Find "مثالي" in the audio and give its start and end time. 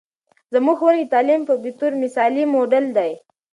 2.03-2.43